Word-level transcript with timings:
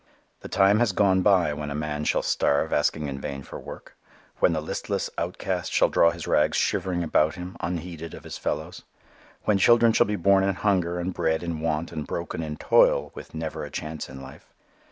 The 0.39 0.47
time 0.47 0.79
has 0.79 0.93
gone 0.93 1.21
by 1.21 1.53
when 1.53 1.69
a 1.69 1.75
man 1.75 2.05
shall 2.05 2.23
starve 2.23 2.73
asking 2.73 3.07
in 3.07 3.21
vain 3.21 3.43
for 3.43 3.59
work; 3.59 3.95
when 4.39 4.51
the 4.51 4.59
listless 4.59 5.11
outcast 5.15 5.71
shall 5.71 5.89
draw 5.89 6.09
his 6.09 6.25
rags 6.25 6.57
shivering 6.57 7.03
about 7.03 7.35
him 7.35 7.55
unheeded 7.59 8.15
of 8.15 8.23
his 8.23 8.39
fellows; 8.39 8.81
when 9.43 9.59
children 9.59 9.93
shall 9.93 10.07
be 10.07 10.15
born 10.15 10.43
in 10.43 10.55
hunger 10.55 10.97
and 10.97 11.13
bred 11.13 11.43
in 11.43 11.59
want 11.59 11.91
and 11.91 12.07
broken 12.07 12.41
in 12.41 12.57
toil 12.57 13.11
with 13.13 13.35
never 13.35 13.63
a 13.63 13.69
chance 13.69 14.09
in 14.09 14.23
life. 14.23 14.51